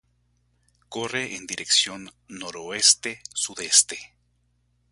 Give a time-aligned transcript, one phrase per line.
[0.89, 4.15] Corre en dirección noroeste-sudeste.